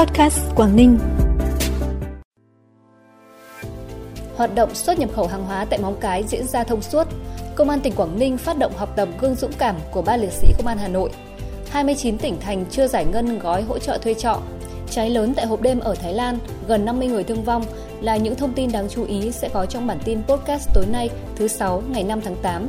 [0.00, 0.98] Podcast Quảng Ninh.
[4.36, 7.06] Hoạt động xuất nhập khẩu hàng hóa tại Móng Cái diễn ra thông suốt.
[7.54, 10.32] Công an tỉnh Quảng Ninh phát động học tập gương dũng cảm của ba liệt
[10.32, 11.10] sĩ Công an Hà Nội.
[11.70, 14.40] 29 tỉnh thành chưa giải ngân gói hỗ trợ thuê trọ.
[14.90, 16.38] Cháy lớn tại hộp đêm ở Thái Lan,
[16.68, 17.64] gần 50 người thương vong
[18.00, 21.10] là những thông tin đáng chú ý sẽ có trong bản tin podcast tối nay
[21.36, 22.68] thứ 6 ngày 5 tháng 8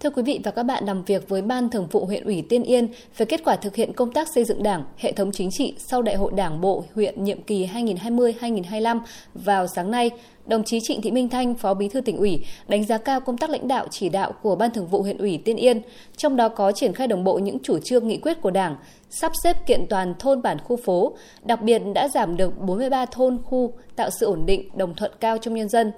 [0.00, 2.62] Thưa quý vị và các bạn, làm việc với Ban Thường vụ huyện ủy Tiên
[2.62, 5.74] Yên về kết quả thực hiện công tác xây dựng Đảng, hệ thống chính trị
[5.90, 9.00] sau Đại hội Đảng bộ huyện nhiệm kỳ 2020-2025
[9.34, 10.10] vào sáng nay,
[10.46, 13.38] đồng chí Trịnh Thị Minh Thanh, Phó Bí thư tỉnh ủy, đánh giá cao công
[13.38, 15.82] tác lãnh đạo chỉ đạo của Ban Thường vụ huyện ủy Tiên Yên,
[16.16, 18.76] trong đó có triển khai đồng bộ những chủ trương nghị quyết của Đảng,
[19.10, 23.38] sắp xếp kiện toàn thôn bản khu phố, đặc biệt đã giảm được 43 thôn
[23.44, 25.92] khu, tạo sự ổn định, đồng thuận cao trong nhân dân.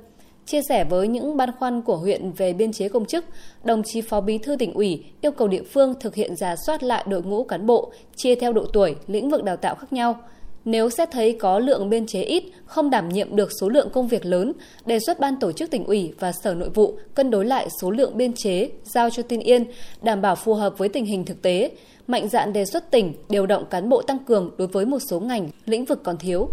[0.46, 3.24] Chia sẻ với những băn khoăn của huyện về biên chế công chức,
[3.64, 6.82] đồng chí Phó Bí thư tỉnh ủy yêu cầu địa phương thực hiện giả soát
[6.82, 10.16] lại đội ngũ cán bộ, chia theo độ tuổi, lĩnh vực đào tạo khác nhau.
[10.64, 14.08] Nếu xét thấy có lượng biên chế ít, không đảm nhiệm được số lượng công
[14.08, 14.52] việc lớn,
[14.86, 17.90] đề xuất ban tổ chức tỉnh ủy và Sở Nội vụ cân đối lại số
[17.90, 19.64] lượng biên chế giao cho Tiên Yên,
[20.02, 21.70] đảm bảo phù hợp với tình hình thực tế,
[22.06, 25.20] mạnh dạn đề xuất tỉnh điều động cán bộ tăng cường đối với một số
[25.20, 26.48] ngành, lĩnh vực còn thiếu.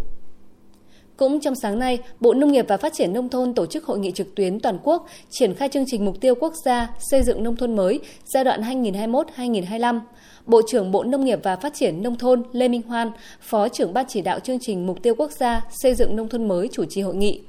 [1.18, 4.00] Cũng trong sáng nay, Bộ Nông nghiệp và Phát triển Nông thôn tổ chức hội
[4.00, 7.44] nghị trực tuyến toàn quốc triển khai chương trình mục tiêu quốc gia xây dựng
[7.44, 10.00] nông thôn mới giai đoạn 2021-2025.
[10.46, 13.94] Bộ trưởng Bộ Nông nghiệp và Phát triển Nông thôn Lê Minh Hoan, Phó trưởng
[13.94, 16.86] Ban chỉ đạo chương trình mục tiêu quốc gia xây dựng nông thôn mới chủ
[16.86, 17.42] trì hội nghị.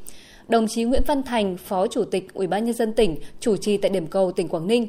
[0.49, 3.77] Đồng chí Nguyễn Văn Thành, Phó Chủ tịch Ủy ban nhân dân tỉnh chủ trì
[3.77, 4.89] tại điểm cầu tỉnh Quảng Ninh.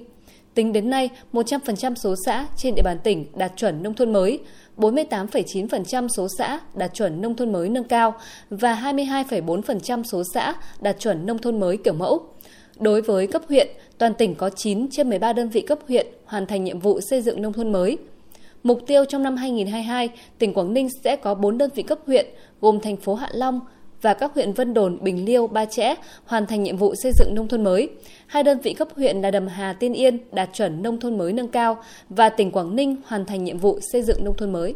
[0.60, 4.40] Tính đến nay, 100% số xã trên địa bàn tỉnh đạt chuẩn nông thôn mới,
[4.78, 8.14] 48,9% số xã đạt chuẩn nông thôn mới nâng cao
[8.50, 12.22] và 22,4% số xã đạt chuẩn nông thôn mới kiểu mẫu.
[12.80, 16.46] Đối với cấp huyện, toàn tỉnh có 9 trên 13 đơn vị cấp huyện hoàn
[16.46, 17.98] thành nhiệm vụ xây dựng nông thôn mới.
[18.64, 22.26] Mục tiêu trong năm 2022, tỉnh Quảng Ninh sẽ có 4 đơn vị cấp huyện
[22.62, 23.60] gồm thành phố Hạ Long,
[24.02, 25.95] và các huyện Vân Đồn, Bình Liêu, Ba Chẽ
[26.26, 27.89] hoàn thành nhiệm vụ xây dựng nông thôn mới.
[28.27, 31.33] Hai đơn vị cấp huyện là Đầm Hà, Tiên Yên đạt chuẩn nông thôn mới
[31.33, 31.77] nâng cao
[32.09, 34.76] và tỉnh Quảng Ninh hoàn thành nhiệm vụ xây dựng nông thôn mới.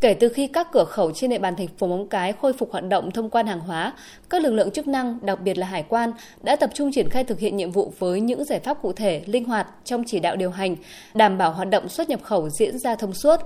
[0.00, 2.72] Kể từ khi các cửa khẩu trên địa bàn thành phố Móng Cái khôi phục
[2.72, 3.92] hoạt động thông quan hàng hóa,
[4.30, 6.12] các lực lượng chức năng, đặc biệt là hải quan,
[6.42, 9.22] đã tập trung triển khai thực hiện nhiệm vụ với những giải pháp cụ thể,
[9.26, 10.76] linh hoạt trong chỉ đạo điều hành,
[11.14, 13.40] đảm bảo hoạt động xuất nhập khẩu diễn ra thông suốt.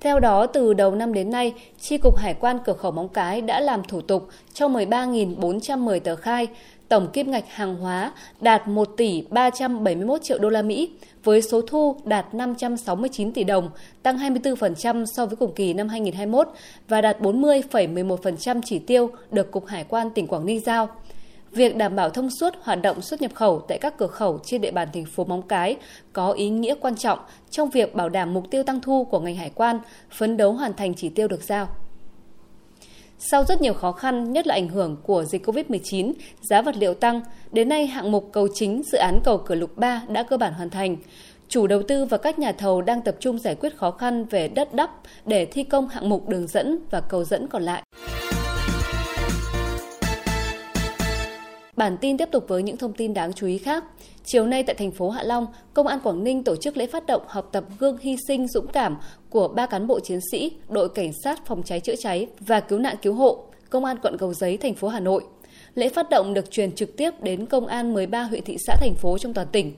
[0.00, 3.40] Theo đó, từ đầu năm đến nay, Tri Cục Hải quan Cửa khẩu Móng Cái
[3.40, 6.48] đã làm thủ tục cho 13.410 tờ khai,
[6.88, 10.90] tổng kim ngạch hàng hóa đạt 1 tỷ 371 triệu đô la Mỹ,
[11.24, 13.70] với số thu đạt 569 tỷ đồng,
[14.02, 16.48] tăng 24% so với cùng kỳ năm 2021
[16.88, 20.88] và đạt 40,11% chỉ tiêu được Cục Hải quan tỉnh Quảng Ninh giao.
[21.52, 24.60] Việc đảm bảo thông suốt hoạt động xuất nhập khẩu tại các cửa khẩu trên
[24.60, 25.76] địa bàn thành phố Móng Cái
[26.12, 27.18] có ý nghĩa quan trọng
[27.50, 29.78] trong việc bảo đảm mục tiêu tăng thu của ngành hải quan,
[30.10, 31.68] phấn đấu hoàn thành chỉ tiêu được giao.
[33.18, 36.94] Sau rất nhiều khó khăn, nhất là ảnh hưởng của dịch COVID-19, giá vật liệu
[36.94, 37.20] tăng,
[37.52, 40.52] đến nay hạng mục cầu chính dự án cầu Cửa Lục 3 đã cơ bản
[40.52, 40.96] hoàn thành.
[41.48, 44.48] Chủ đầu tư và các nhà thầu đang tập trung giải quyết khó khăn về
[44.48, 44.90] đất đắp
[45.26, 47.82] để thi công hạng mục đường dẫn và cầu dẫn còn lại.
[51.80, 53.84] Bản tin tiếp tục với những thông tin đáng chú ý khác.
[54.24, 57.06] Chiều nay tại thành phố Hạ Long, Công an Quảng Ninh tổ chức lễ phát
[57.06, 58.96] động học tập gương hy sinh dũng cảm
[59.30, 62.78] của ba cán bộ chiến sĩ đội cảnh sát phòng cháy chữa cháy và cứu
[62.78, 65.24] nạn cứu hộ, Công an quận Cầu Giấy, thành phố Hà Nội.
[65.74, 68.94] Lễ phát động được truyền trực tiếp đến công an 13 huyện thị xã thành
[68.94, 69.72] phố trong toàn tỉnh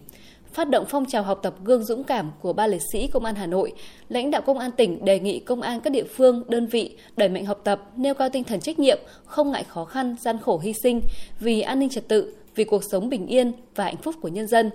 [0.52, 3.34] phát động phong trào học tập gương dũng cảm của ba liệt sĩ Công an
[3.34, 3.72] Hà Nội,
[4.08, 7.28] lãnh đạo Công an tỉnh đề nghị công an các địa phương, đơn vị đẩy
[7.28, 10.58] mạnh học tập, nêu cao tinh thần trách nhiệm, không ngại khó khăn, gian khổ
[10.58, 11.00] hy sinh
[11.40, 14.46] vì an ninh trật tự, vì cuộc sống bình yên và hạnh phúc của nhân
[14.46, 14.70] dân.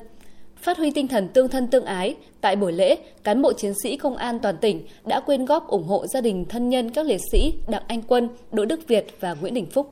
[0.61, 3.97] Phát huy tinh thần tương thân tương ái, tại buổi lễ, cán bộ chiến sĩ
[3.97, 7.21] công an toàn tỉnh đã quyên góp ủng hộ gia đình thân nhân các liệt
[7.31, 9.91] sĩ Đặng Anh Quân, Đỗ Đức Việt và Nguyễn Đình Phúc.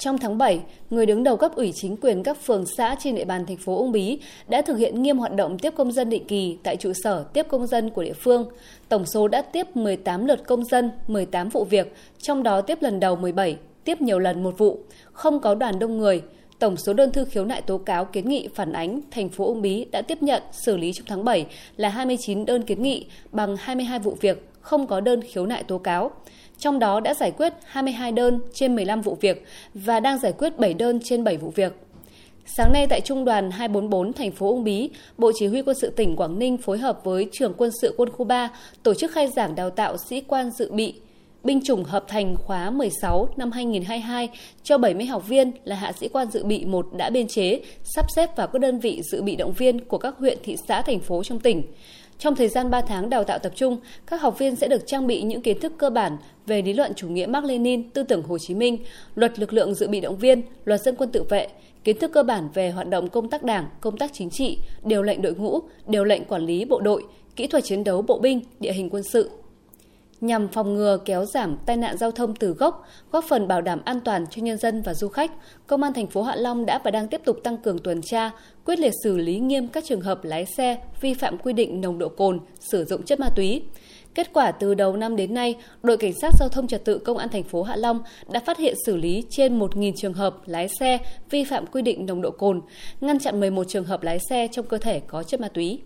[0.00, 3.24] Trong tháng 7, người đứng đầu cấp ủy chính quyền các phường xã trên địa
[3.24, 4.18] bàn thành phố Uông Bí
[4.48, 7.46] đã thực hiện nghiêm hoạt động tiếp công dân định kỳ tại trụ sở tiếp
[7.48, 8.48] công dân của địa phương.
[8.88, 13.00] Tổng số đã tiếp 18 lượt công dân, 18 vụ việc, trong đó tiếp lần
[13.00, 14.78] đầu 17, tiếp nhiều lần một vụ,
[15.12, 16.22] không có đoàn đông người.
[16.58, 19.62] Tổng số đơn thư khiếu nại tố cáo kiến nghị phản ánh thành phố Uông
[19.62, 21.46] Bí đã tiếp nhận xử lý trong tháng 7
[21.76, 25.78] là 29 đơn kiến nghị bằng 22 vụ việc, không có đơn khiếu nại tố
[25.78, 26.10] cáo
[26.58, 30.58] trong đó đã giải quyết 22 đơn trên 15 vụ việc và đang giải quyết
[30.58, 31.72] 7 đơn trên 7 vụ việc.
[32.46, 35.90] Sáng nay tại Trung đoàn 244 thành phố Uông Bí, Bộ Chỉ huy Quân sự
[35.90, 38.50] tỉnh Quảng Ninh phối hợp với Trường Quân sự Quân khu 3
[38.82, 40.94] tổ chức khai giảng đào tạo sĩ quan dự bị
[41.44, 44.28] binh chủng hợp thành khóa 16 năm 2022
[44.62, 48.06] cho 70 học viên là hạ sĩ quan dự bị 1 đã biên chế, sắp
[48.16, 51.00] xếp vào các đơn vị dự bị động viên của các huyện, thị xã, thành
[51.00, 51.62] phố trong tỉnh.
[52.20, 53.76] Trong thời gian 3 tháng đào tạo tập trung,
[54.06, 56.92] các học viên sẽ được trang bị những kiến thức cơ bản về lý luận
[56.96, 58.78] chủ nghĩa Mark Lenin, tư tưởng Hồ Chí Minh,
[59.14, 61.48] luật lực lượng dự bị động viên, luật dân quân tự vệ,
[61.84, 65.02] kiến thức cơ bản về hoạt động công tác đảng, công tác chính trị, điều
[65.02, 67.04] lệnh đội ngũ, điều lệnh quản lý bộ đội,
[67.36, 69.30] kỹ thuật chiến đấu bộ binh, địa hình quân sự,
[70.20, 73.80] nhằm phòng ngừa kéo giảm tai nạn giao thông từ gốc, góp phần bảo đảm
[73.84, 75.32] an toàn cho nhân dân và du khách,
[75.66, 78.30] Công an thành phố Hạ Long đã và đang tiếp tục tăng cường tuần tra,
[78.64, 81.98] quyết liệt xử lý nghiêm các trường hợp lái xe vi phạm quy định nồng
[81.98, 83.62] độ cồn, sử dụng chất ma túy.
[84.14, 87.18] Kết quả từ đầu năm đến nay, đội cảnh sát giao thông trật tự công
[87.18, 90.68] an thành phố Hạ Long đã phát hiện xử lý trên 1.000 trường hợp lái
[90.80, 90.98] xe
[91.30, 92.60] vi phạm quy định nồng độ cồn,
[93.00, 95.80] ngăn chặn 11 trường hợp lái xe trong cơ thể có chất ma túy.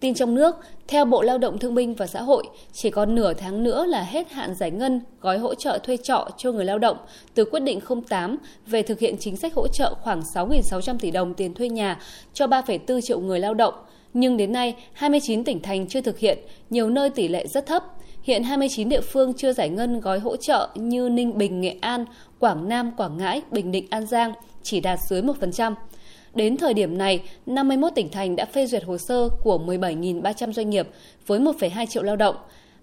[0.00, 0.56] Tin trong nước,
[0.88, 4.02] theo Bộ Lao động Thương binh và Xã hội, chỉ còn nửa tháng nữa là
[4.02, 6.96] hết hạn giải ngân gói hỗ trợ thuê trọ cho người lao động
[7.34, 11.34] từ quyết định 08 về thực hiện chính sách hỗ trợ khoảng 6.600 tỷ đồng
[11.34, 12.00] tiền thuê nhà
[12.34, 13.74] cho 3,4 triệu người lao động.
[14.14, 16.38] Nhưng đến nay, 29 tỉnh thành chưa thực hiện,
[16.70, 17.84] nhiều nơi tỷ lệ rất thấp.
[18.22, 22.04] Hiện 29 địa phương chưa giải ngân gói hỗ trợ như Ninh Bình, Nghệ An,
[22.38, 24.32] Quảng Nam, Quảng Ngãi, Bình Định, An Giang
[24.66, 25.74] chỉ đạt dưới 1%.
[26.34, 30.70] Đến thời điểm này, 51 tỉnh thành đã phê duyệt hồ sơ của 17.300 doanh
[30.70, 30.88] nghiệp
[31.26, 32.36] với 1,2 triệu lao động.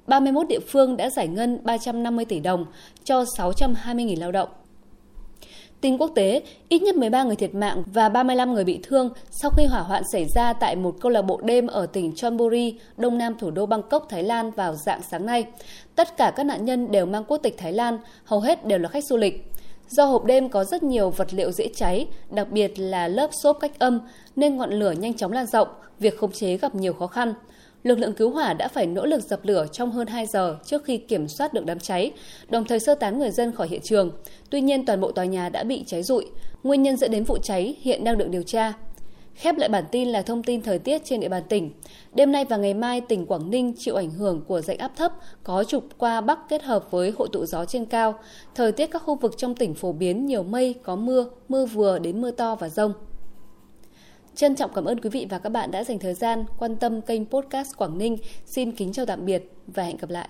[0.07, 2.65] 31 địa phương đã giải ngân 350 tỷ đồng
[3.03, 4.49] cho 620.000 lao động.
[5.81, 9.51] Tin quốc tế, ít nhất 13 người thiệt mạng và 35 người bị thương sau
[9.57, 13.17] khi hỏa hoạn xảy ra tại một câu lạc bộ đêm ở tỉnh Chonburi, đông
[13.17, 15.45] nam thủ đô Bangkok, Thái Lan vào dạng sáng nay.
[15.95, 18.89] Tất cả các nạn nhân đều mang quốc tịch Thái Lan, hầu hết đều là
[18.89, 19.52] khách du lịch.
[19.89, 23.57] Do hộp đêm có rất nhiều vật liệu dễ cháy, đặc biệt là lớp xốp
[23.59, 23.99] cách âm,
[24.35, 25.67] nên ngọn lửa nhanh chóng lan rộng,
[25.99, 27.33] việc khống chế gặp nhiều khó khăn.
[27.83, 30.83] Lực lượng cứu hỏa đã phải nỗ lực dập lửa trong hơn 2 giờ trước
[30.83, 32.11] khi kiểm soát được đám cháy,
[32.49, 34.11] đồng thời sơ tán người dân khỏi hiện trường.
[34.49, 36.25] Tuy nhiên toàn bộ tòa nhà đã bị cháy rụi.
[36.63, 38.73] Nguyên nhân dẫn đến vụ cháy hiện đang được điều tra.
[39.35, 41.71] Khép lại bản tin là thông tin thời tiết trên địa bàn tỉnh.
[42.13, 45.13] Đêm nay và ngày mai, tỉnh Quảng Ninh chịu ảnh hưởng của dạnh áp thấp
[45.43, 48.19] có trục qua Bắc kết hợp với hội tụ gió trên cao.
[48.55, 51.99] Thời tiết các khu vực trong tỉnh phổ biến nhiều mây, có mưa, mưa vừa
[51.99, 52.93] đến mưa to và rông.
[54.35, 57.01] Trân trọng cảm ơn quý vị và các bạn đã dành thời gian quan tâm
[57.01, 58.17] kênh podcast Quảng Ninh.
[58.45, 60.21] Xin kính chào tạm biệt và hẹn gặp lại.